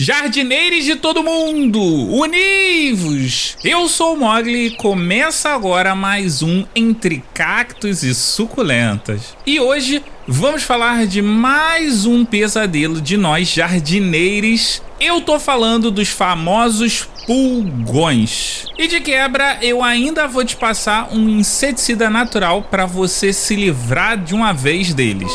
Jardineiros 0.00 0.84
de 0.84 0.94
todo 0.94 1.24
mundo, 1.24 1.82
univos! 1.82 3.56
Eu 3.64 3.88
sou 3.88 4.14
o 4.14 4.16
Mogli 4.16 4.66
e 4.66 4.76
começa 4.76 5.48
agora 5.48 5.92
mais 5.92 6.40
um 6.40 6.64
Entre 6.72 7.24
Cactos 7.34 8.04
e 8.04 8.14
Suculentas. 8.14 9.36
E 9.44 9.58
hoje 9.58 10.00
vamos 10.24 10.62
falar 10.62 11.04
de 11.04 11.20
mais 11.20 12.06
um 12.06 12.24
pesadelo 12.24 13.00
de 13.00 13.16
nós 13.16 13.48
jardineiros. 13.48 14.80
Eu 15.00 15.20
tô 15.20 15.40
falando 15.40 15.90
dos 15.90 16.10
famosos 16.10 17.08
pulgões. 17.26 18.66
E 18.78 18.86
de 18.86 19.00
quebra, 19.00 19.58
eu 19.60 19.82
ainda 19.82 20.28
vou 20.28 20.44
te 20.44 20.54
passar 20.54 21.08
um 21.12 21.28
inseticida 21.28 22.08
natural 22.08 22.62
para 22.62 22.86
você 22.86 23.32
se 23.32 23.56
livrar 23.56 24.16
de 24.16 24.32
uma 24.32 24.52
vez 24.52 24.94
deles. 24.94 25.32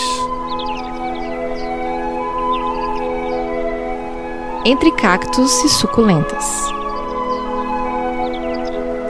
Entre 4.66 4.91
cactos 4.93 5.52
e 5.64 5.70
suculentas. 5.70 6.45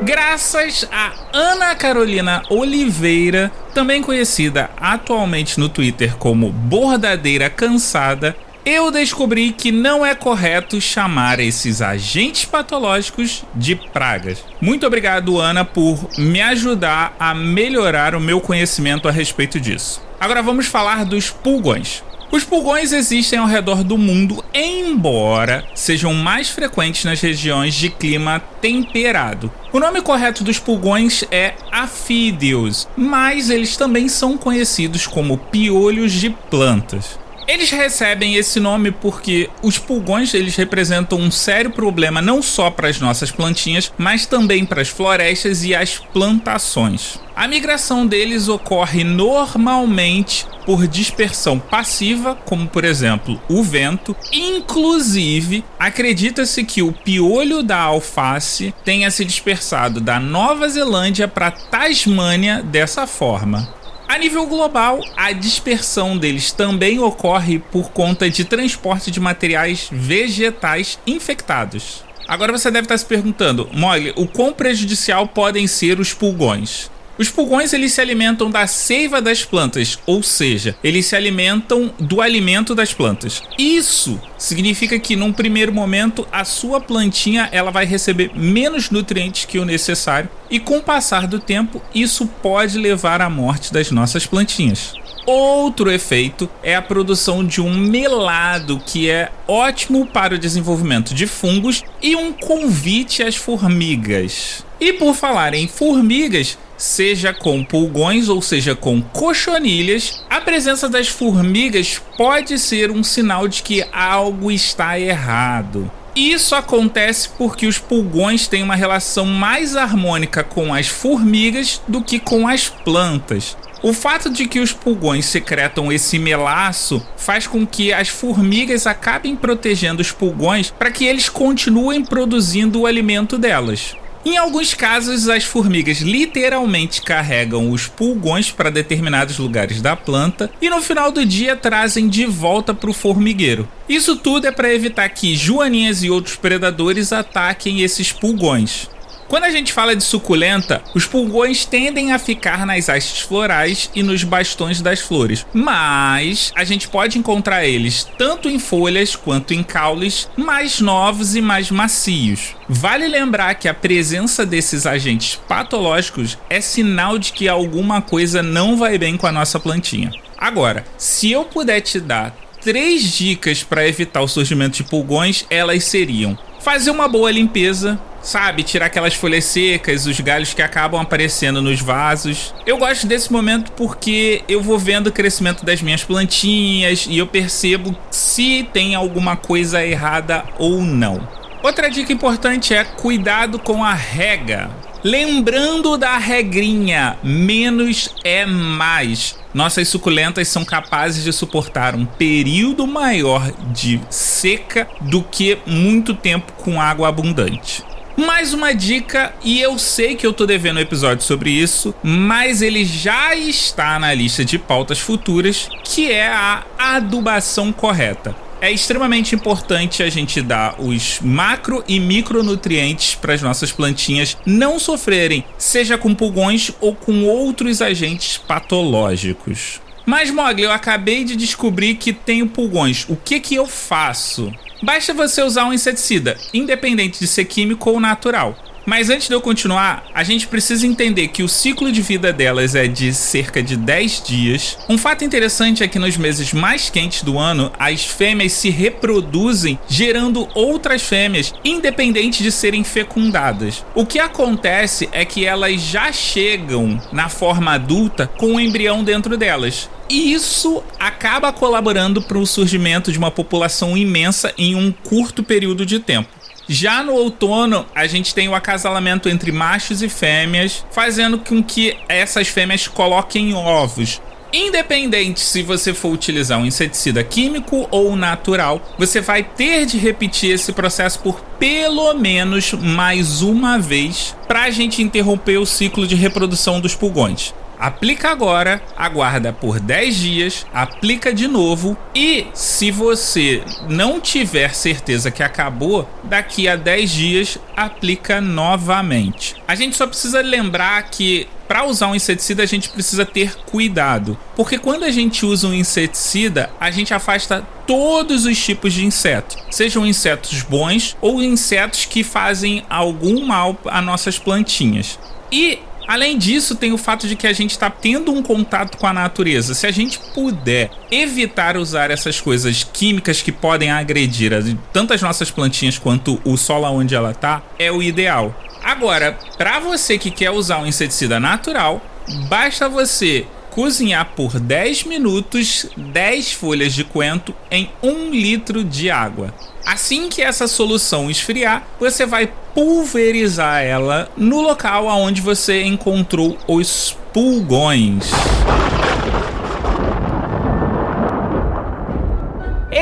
Graças 0.01 0.87
a 0.91 1.13
Ana 1.31 1.75
Carolina 1.75 2.41
Oliveira, 2.49 3.51
também 3.73 4.01
conhecida 4.01 4.71
atualmente 4.77 5.59
no 5.59 5.69
Twitter 5.69 6.15
como 6.17 6.51
Bordadeira 6.51 7.49
Cansada, 7.49 8.35
eu 8.65 8.89
descobri 8.89 9.51
que 9.51 9.71
não 9.71 10.05
é 10.05 10.15
correto 10.15 10.81
chamar 10.81 11.39
esses 11.39 11.81
agentes 11.81 12.45
patológicos 12.45 13.43
de 13.53 13.75
pragas. 13.75 14.43
Muito 14.59 14.87
obrigado, 14.87 15.39
Ana, 15.39 15.63
por 15.63 16.09
me 16.17 16.41
ajudar 16.41 17.15
a 17.19 17.33
melhorar 17.33 18.15
o 18.15 18.21
meu 18.21 18.41
conhecimento 18.41 19.07
a 19.07 19.11
respeito 19.11 19.59
disso. 19.59 20.01
Agora 20.19 20.41
vamos 20.41 20.65
falar 20.65 21.05
dos 21.05 21.29
pulgões. 21.29 22.01
Os 22.33 22.43
pulgões 22.43 22.91
existem 22.91 23.37
ao 23.37 23.45
redor 23.45 23.83
do 23.83 23.95
mundo, 23.95 24.43
embora 24.55 25.63
sejam 25.75 26.15
mais 26.15 26.49
frequentes 26.49 27.05
nas 27.05 27.21
regiões 27.21 27.75
de 27.75 27.91
clima 27.91 28.41
temperado. 28.59 29.51
O 29.71 29.79
nome 29.79 30.01
correto 30.01 30.43
dos 30.43 30.57
pulgões 30.57 31.23
é 31.29 31.53
afídeos, 31.71 32.87
mas 32.97 33.51
eles 33.51 33.77
também 33.77 34.09
são 34.09 34.35
conhecidos 34.35 35.05
como 35.05 35.37
piolhos 35.37 36.11
de 36.11 36.31
plantas. 36.31 37.19
Eles 37.47 37.71
recebem 37.71 38.35
esse 38.35 38.59
nome 38.59 38.91
porque 38.91 39.49
os 39.61 39.77
pulgões 39.77 40.33
eles 40.33 40.55
representam 40.55 41.19
um 41.19 41.31
sério 41.31 41.71
problema 41.71 42.21
não 42.21 42.41
só 42.41 42.69
para 42.69 42.87
as 42.87 42.99
nossas 42.99 43.31
plantinhas, 43.31 43.91
mas 43.97 44.25
também 44.25 44.65
para 44.65 44.81
as 44.81 44.89
florestas 44.89 45.63
e 45.63 45.75
as 45.75 45.97
plantações. 45.97 47.19
A 47.35 47.47
migração 47.47 48.05
deles 48.05 48.47
ocorre 48.47 49.03
normalmente 49.03 50.45
por 50.65 50.87
dispersão 50.87 51.59
passiva, 51.59 52.35
como 52.35 52.67
por 52.67 52.85
exemplo 52.85 53.41
o 53.49 53.63
vento. 53.63 54.15
Inclusive, 54.31 55.63
acredita-se 55.79 56.63
que 56.63 56.81
o 56.81 56.93
piolho 56.93 57.63
da 57.63 57.79
alface 57.79 58.73
tenha 58.85 59.09
se 59.09 59.25
dispersado 59.25 59.99
da 59.99 60.19
Nova 60.19 60.69
Zelândia 60.69 61.27
para 61.27 61.51
Tasmânia 61.51 62.61
dessa 62.61 63.07
forma. 63.07 63.82
A 64.13 64.17
nível 64.19 64.45
global, 64.45 64.99
a 65.17 65.31
dispersão 65.31 66.15
deles 66.15 66.51
também 66.51 66.99
ocorre 66.99 67.57
por 67.57 67.89
conta 67.89 68.29
de 68.29 68.45
transporte 68.45 69.09
de 69.09 69.19
materiais 69.19 69.89
vegetais 69.91 70.99
infectados. 71.07 72.03
Agora 72.27 72.51
você 72.51 72.69
deve 72.69 72.85
estar 72.85 72.95
se 72.99 73.07
perguntando, 73.07 73.67
Molly, 73.73 74.13
o 74.15 74.27
quão 74.27 74.53
prejudicial 74.53 75.27
podem 75.27 75.65
ser 75.65 75.99
os 75.99 76.13
pulgões? 76.13 76.91
Os 77.17 77.29
pulgões 77.29 77.73
eles 77.73 77.93
se 77.93 78.01
alimentam 78.01 78.49
da 78.49 78.65
seiva 78.65 79.21
das 79.21 79.45
plantas, 79.45 79.99
ou 80.05 80.23
seja, 80.23 80.75
eles 80.83 81.05
se 81.05 81.15
alimentam 81.15 81.93
do 81.99 82.21
alimento 82.21 82.73
das 82.73 82.91
plantas. 82.91 83.43
Isso 83.57 84.19
significa 84.37 84.97
que 84.97 85.15
num 85.15 85.31
primeiro 85.31 85.71
momento 85.71 86.27
a 86.31 86.43
sua 86.43 86.81
plantinha 86.81 87.49
ela 87.51 87.69
vai 87.69 87.85
receber 87.85 88.31
menos 88.33 88.89
nutrientes 88.89 89.45
que 89.45 89.59
o 89.59 89.65
necessário 89.65 90.29
e 90.49 90.59
com 90.59 90.77
o 90.77 90.83
passar 90.83 91.27
do 91.27 91.39
tempo 91.39 91.81
isso 91.93 92.25
pode 92.41 92.77
levar 92.77 93.21
à 93.21 93.29
morte 93.29 93.71
das 93.71 93.91
nossas 93.91 94.25
plantinhas. 94.25 94.93
Outro 95.25 95.89
efeito 95.89 96.49
é 96.61 96.75
a 96.75 96.81
produção 96.81 97.45
de 97.45 97.61
um 97.61 97.73
melado 97.73 98.81
que 98.85 99.09
é 99.09 99.31
ótimo 99.47 100.05
para 100.05 100.35
o 100.35 100.37
desenvolvimento 100.37 101.13
de 101.13 101.25
fungos 101.27 101.81
e 102.01 102.13
um 102.13 102.33
convite 102.33 103.23
às 103.23 103.35
formigas. 103.35 104.65
E 104.81 104.91
por 104.91 105.15
falar 105.15 105.53
em 105.53 105.65
formigas, 105.65 106.57
seja 106.77 107.33
com 107.33 107.63
pulgões 107.63 108.29
ou 108.29 108.41
seja 108.41 108.75
com 108.75 109.01
cochonilhas, 109.01 110.23
a 110.29 110.41
presença 110.41 110.89
das 110.89 111.07
formigas 111.07 112.01
pode 112.17 112.57
ser 112.59 112.91
um 112.91 113.03
sinal 113.03 113.47
de 113.47 113.63
que 113.63 113.85
algo 113.91 114.51
está 114.51 114.99
errado. 114.99 115.89
Isso 116.15 116.53
acontece 116.53 117.29
porque 117.37 117.65
os 117.65 117.79
pulgões 117.79 118.47
têm 118.47 118.61
uma 118.61 118.75
relação 118.75 119.25
mais 119.25 119.75
harmônica 119.75 120.43
com 120.43 120.73
as 120.73 120.87
formigas 120.87 121.81
do 121.87 122.03
que 122.03 122.19
com 122.19 122.47
as 122.47 122.69
plantas. 122.69 123.57
O 123.81 123.91
fato 123.91 124.29
de 124.29 124.47
que 124.47 124.59
os 124.59 124.71
pulgões 124.71 125.25
secretam 125.25 125.91
esse 125.91 126.17
melaço 126.17 127.05
faz 127.17 127.47
com 127.47 127.67
que 127.67 127.91
as 127.91 128.07
formigas 128.07 128.87
acabem 128.87 129.35
protegendo 129.35 130.01
os 130.01 130.11
pulgões 130.11 130.69
para 130.69 130.91
que 130.91 131.03
eles 131.03 131.27
continuem 131.27 132.05
produzindo 132.05 132.81
o 132.81 132.85
alimento 132.85 133.37
delas. 133.37 133.95
Em 134.25 134.37
alguns 134.37 134.73
casos, 134.73 135.27
as 135.27 135.43
formigas 135.43 135.99
literalmente 135.99 137.01
carregam 137.01 137.69
os 137.71 137.87
pulgões 137.87 138.49
para 138.49 138.69
determinados 138.69 139.37
lugares 139.37 139.81
da 139.81 139.97
planta 139.97 140.49
e 140.61 140.69
no 140.69 140.81
final 140.81 141.11
do 141.11 141.25
dia 141.25 141.57
trazem 141.57 142.07
de 142.07 142.25
volta 142.25 142.73
para 142.73 142.89
o 142.89 142.93
formigueiro. 142.93 143.67
Isso 143.87 144.15
tudo 144.15 144.47
é 144.47 144.51
para 144.51 144.73
evitar 144.73 145.09
que 145.09 145.35
joaninhas 145.35 146.03
e 146.03 146.09
outros 146.09 146.37
predadores 146.37 147.11
ataquem 147.11 147.81
esses 147.81 148.13
pulgões. 148.13 148.87
Quando 149.33 149.45
a 149.45 149.49
gente 149.49 149.73
fala 149.73 149.95
de 149.95 150.03
suculenta, 150.03 150.83
os 150.93 151.07
pulgões 151.07 151.65
tendem 151.65 152.11
a 152.11 152.19
ficar 152.19 152.67
nas 152.67 152.87
hastes 152.87 153.21
florais 153.21 153.89
e 153.95 154.03
nos 154.03 154.23
bastões 154.23 154.79
das 154.79 154.99
flores, 154.99 155.43
mas 155.51 156.53
a 156.55 156.63
gente 156.63 156.87
pode 156.87 157.17
encontrar 157.17 157.65
eles 157.65 158.07
tanto 158.15 158.47
em 158.47 158.59
folhas 158.59 159.15
quanto 159.15 159.51
em 159.51 159.63
caules 159.63 160.29
mais 160.37 160.79
novos 160.79 161.35
e 161.35 161.41
mais 161.41 161.71
macios. 161.71 162.55
Vale 162.69 163.07
lembrar 163.07 163.55
que 163.55 163.67
a 163.67 163.73
presença 163.73 164.45
desses 164.45 164.85
agentes 164.85 165.33
patológicos 165.47 166.37
é 166.47 166.61
sinal 166.61 167.17
de 167.17 167.33
que 167.33 167.49
alguma 167.49 168.03
coisa 168.03 168.43
não 168.43 168.77
vai 168.77 168.99
bem 168.99 169.17
com 169.17 169.25
a 169.25 169.31
nossa 169.31 169.59
plantinha. 169.59 170.11
Agora, 170.37 170.85
se 170.95 171.31
eu 171.31 171.43
puder 171.43 171.81
te 171.81 171.99
dar 171.99 172.37
três 172.61 173.01
dicas 173.11 173.63
para 173.63 173.87
evitar 173.87 174.21
o 174.21 174.27
surgimento 174.27 174.77
de 174.77 174.83
pulgões, 174.83 175.43
elas 175.49 175.85
seriam: 175.85 176.37
fazer 176.59 176.91
uma 176.91 177.07
boa 177.07 177.31
limpeza, 177.31 177.99
sabe? 178.23 178.63
Tirar 178.63 178.87
aquelas 178.87 179.13
folhas 179.13 179.45
secas, 179.45 180.07
os 180.07 180.19
galhos 180.19 180.53
que 180.53 180.61
acabam 180.61 180.99
aparecendo 180.99 181.61
nos 181.61 181.79
vasos. 181.81 182.55
Eu 182.65 182.77
gosto 182.77 183.05
desse 183.05 183.31
momento 183.31 183.71
porque 183.73 184.41
eu 184.47 184.61
vou 184.61 184.79
vendo 184.79 185.07
o 185.07 185.11
crescimento 185.11 185.63
das 185.63 185.81
minhas 185.81 186.03
plantinhas 186.03 187.05
e 187.07 187.17
eu 187.17 187.27
percebo 187.27 187.95
se 188.09 188.67
tem 188.73 188.95
alguma 188.95 189.35
coisa 189.35 189.85
errada 189.85 190.43
ou 190.57 190.81
não. 190.81 191.27
Outra 191.61 191.89
dica 191.89 192.11
importante 192.11 192.73
é 192.73 192.83
cuidado 192.83 193.59
com 193.59 193.83
a 193.83 193.93
rega. 193.93 194.69
Lembrando 195.03 195.97
da 195.97 196.17
regrinha, 196.17 197.17
menos 197.21 198.09
é 198.23 198.45
mais. 198.45 199.37
Nossas 199.53 199.89
suculentas 199.89 200.47
são 200.47 200.63
capazes 200.63 201.25
de 201.25 201.33
suportar 201.33 201.93
um 201.93 202.05
período 202.05 202.87
maior 202.87 203.51
de 203.73 203.99
seca 204.09 204.87
do 205.01 205.21
que 205.21 205.57
muito 205.65 206.13
tempo 206.13 206.53
com 206.53 206.81
água 206.81 207.09
abundante. 207.09 207.83
Mais 208.15 208.53
uma 208.53 208.73
dica, 208.73 209.33
e 209.43 209.59
eu 209.59 209.79
sei 209.79 210.15
que 210.15 210.25
eu 210.25 210.31
tô 210.31 210.45
devendo 210.45 210.77
um 210.77 210.81
episódio 210.81 211.25
sobre 211.25 211.49
isso, 211.49 211.95
mas 212.03 212.61
ele 212.61 212.85
já 212.85 213.35
está 213.35 213.97
na 213.97 214.13
lista 214.13 214.45
de 214.45 214.59
pautas 214.59 214.99
futuras, 214.99 215.67
que 215.83 216.11
é 216.11 216.27
a 216.27 216.63
adubação 216.77 217.73
correta. 217.73 218.35
É 218.61 218.71
extremamente 218.71 219.33
importante 219.33 220.03
a 220.03 220.09
gente 220.09 220.41
dar 220.41 220.79
os 220.79 221.19
macro 221.21 221.83
e 221.87 221.99
micronutrientes 221.99 223.15
para 223.15 223.33
as 223.33 223.41
nossas 223.41 223.71
plantinhas 223.71 224.37
não 224.45 224.77
sofrerem, 224.77 225.43
seja 225.57 225.97
com 225.97 226.13
pulgões 226.13 226.71
ou 226.79 226.93
com 226.93 227.25
outros 227.25 227.81
agentes 227.81 228.37
patológicos. 228.37 229.81
Mas 230.05 230.29
Mogli, 230.29 230.63
eu 230.63 230.71
acabei 230.71 231.23
de 231.23 231.35
descobrir 231.35 231.95
que 231.95 232.13
tenho 232.13 232.47
pulgões. 232.47 233.05
O 233.09 233.15
que 233.15 233.39
que 233.39 233.55
eu 233.55 233.65
faço? 233.65 234.53
Basta 234.83 235.13
você 235.13 235.41
usar 235.41 235.63
um 235.63 235.71
inseticida, 235.71 236.37
independente 236.53 237.17
de 237.17 237.25
ser 237.25 237.45
químico 237.45 237.89
ou 237.89 238.01
natural. 238.01 238.53
Mas 238.85 239.09
antes 239.09 239.29
de 239.29 239.33
eu 239.33 239.39
continuar, 239.39 240.03
a 240.13 240.25
gente 240.25 240.45
precisa 240.45 240.85
entender 240.85 241.29
que 241.29 241.41
o 241.41 241.47
ciclo 241.47 241.89
de 241.89 242.01
vida 242.01 242.33
delas 242.33 242.75
é 242.75 242.85
de 242.85 243.13
cerca 243.13 243.63
de 243.63 243.77
10 243.77 244.23
dias. 244.27 244.77
Um 244.89 244.97
fato 244.97 245.23
interessante 245.23 245.83
é 245.83 245.87
que 245.87 245.97
nos 245.97 246.17
meses 246.17 246.51
mais 246.51 246.89
quentes 246.89 247.23
do 247.23 247.39
ano, 247.39 247.71
as 247.79 248.03
fêmeas 248.03 248.51
se 248.51 248.69
reproduzem 248.69 249.79
gerando 249.87 250.49
outras 250.53 251.01
fêmeas, 251.01 251.53
independente 251.63 252.43
de 252.43 252.51
serem 252.51 252.83
fecundadas. 252.83 253.85
O 253.95 254.05
que 254.05 254.19
acontece 254.19 255.07
é 255.13 255.23
que 255.23 255.45
elas 255.45 255.79
já 255.79 256.11
chegam 256.11 257.01
na 257.09 257.29
forma 257.29 257.71
adulta 257.71 258.29
com 258.35 258.55
o 258.55 258.59
embrião 258.59 259.01
dentro 259.01 259.37
delas. 259.37 259.89
E 260.13 260.31
isso 260.31 260.83
acaba 260.99 261.51
colaborando 261.51 262.21
para 262.21 262.37
o 262.37 262.45
surgimento 262.45 263.11
de 263.11 263.17
uma 263.17 263.31
população 263.31 263.97
imensa 263.97 264.53
em 264.59 264.75
um 264.75 264.91
curto 264.91 265.41
período 265.41 265.87
de 265.87 265.97
tempo. 265.97 266.29
Já 266.69 267.01
no 267.01 267.13
outono, 267.13 267.83
a 267.95 268.05
gente 268.05 268.31
tem 268.31 268.47
o 268.47 268.53
acasalamento 268.53 269.27
entre 269.27 269.51
machos 269.51 270.03
e 270.03 270.09
fêmeas, 270.09 270.85
fazendo 270.91 271.39
com 271.39 271.63
que 271.63 271.97
essas 272.07 272.47
fêmeas 272.47 272.87
coloquem 272.87 273.55
ovos. 273.55 274.21
Independente 274.53 275.39
se 275.39 275.63
você 275.63 275.95
for 275.95 276.13
utilizar 276.13 276.59
um 276.59 276.65
inseticida 276.67 277.23
químico 277.23 277.87
ou 277.89 278.15
natural, 278.15 278.79
você 278.99 279.19
vai 279.19 279.41
ter 279.41 279.87
de 279.87 279.97
repetir 279.97 280.51
esse 280.51 280.71
processo 280.73 281.17
por 281.21 281.41
pelo 281.57 282.13
menos 282.13 282.71
mais 282.73 283.41
uma 283.41 283.79
vez 283.79 284.35
para 284.47 284.65
a 284.65 284.69
gente 284.69 285.01
interromper 285.01 285.57
o 285.57 285.65
ciclo 285.65 286.05
de 286.05 286.13
reprodução 286.13 286.79
dos 286.79 286.93
pulgões. 286.93 287.51
Aplica 287.83 288.29
agora, 288.29 288.81
aguarda 288.95 289.51
por 289.51 289.77
10 289.77 290.15
dias, 290.15 290.65
aplica 290.73 291.33
de 291.33 291.49
novo 291.49 291.97
e 292.15 292.47
se 292.53 292.89
você 292.91 293.61
não 293.89 294.21
tiver 294.21 294.73
certeza 294.73 295.29
que 295.29 295.43
acabou, 295.43 296.07
daqui 296.23 296.65
a 296.69 296.77
10 296.77 297.11
dias 297.11 297.57
aplica 297.75 298.39
novamente. 298.39 299.57
A 299.67 299.75
gente 299.75 299.97
só 299.97 300.07
precisa 300.07 300.39
lembrar 300.39 301.03
que 301.09 301.45
para 301.67 301.83
usar 301.83 302.07
um 302.07 302.15
inseticida 302.15 302.63
a 302.63 302.65
gente 302.65 302.87
precisa 302.87 303.25
ter 303.25 303.53
cuidado, 303.65 304.37
porque 304.55 304.77
quando 304.77 305.03
a 305.03 305.11
gente 305.11 305.45
usa 305.45 305.67
um 305.67 305.73
inseticida, 305.73 306.69
a 306.79 306.89
gente 306.89 307.13
afasta 307.13 307.67
todos 307.85 308.45
os 308.45 308.57
tipos 308.63 308.93
de 308.93 309.05
insetos, 309.05 309.57
sejam 309.69 310.07
insetos 310.07 310.61
bons 310.61 311.17
ou 311.19 311.43
insetos 311.43 312.05
que 312.05 312.23
fazem 312.23 312.85
algum 312.89 313.45
mal 313.45 313.77
a 313.87 314.01
nossas 314.01 314.39
plantinhas. 314.39 315.19
E 315.51 315.79
Além 316.07 316.37
disso, 316.37 316.75
tem 316.75 316.91
o 316.91 316.97
fato 316.97 317.27
de 317.27 317.35
que 317.35 317.47
a 317.47 317.53
gente 317.53 317.71
está 317.71 317.89
tendo 317.89 318.31
um 318.31 318.43
contato 318.43 318.97
com 318.97 319.07
a 319.07 319.13
natureza. 319.13 319.73
Se 319.73 319.87
a 319.87 319.91
gente 319.91 320.19
puder 320.33 320.91
evitar 321.11 321.77
usar 321.77 322.11
essas 322.11 322.39
coisas 322.41 322.83
químicas 322.83 323.41
que 323.41 323.51
podem 323.51 323.91
agredir 323.91 324.51
tanto 324.91 325.13
as 325.13 325.21
nossas 325.21 325.49
plantinhas 325.49 325.97
quanto 325.97 326.41
o 326.43 326.57
solo 326.57 326.87
onde 326.87 327.15
ela 327.15 327.31
está, 327.31 327.61
é 327.79 327.91
o 327.91 328.03
ideal. 328.03 328.53
Agora, 328.83 329.37
para 329.57 329.79
você 329.79 330.17
que 330.17 330.29
quer 330.29 330.51
usar 330.51 330.79
um 330.79 330.85
inseticida 330.85 331.39
natural, 331.39 332.01
basta 332.49 332.89
você 332.89 333.47
cozinhar 333.71 334.33
por 334.35 334.59
10 334.59 335.05
minutos 335.05 335.87
10 335.97 336.51
folhas 336.51 336.93
de 336.93 337.03
coentro 337.03 337.55
em 337.71 337.89
1 338.03 338.29
litro 338.29 338.83
de 338.83 339.09
água. 339.09 339.53
Assim 339.85 340.29
que 340.29 340.41
essa 340.41 340.67
solução 340.67 341.29
esfriar, 341.29 341.87
você 341.99 342.25
vai 342.25 342.51
pulverizar 342.73 343.81
ela 343.83 344.29
no 344.35 344.61
local 344.61 345.09
aonde 345.09 345.41
você 345.41 345.83
encontrou 345.83 346.57
os 346.67 347.15
pulgões. 347.31 348.31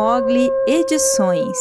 Mogli 0.00 0.50
Edições. 0.66 1.58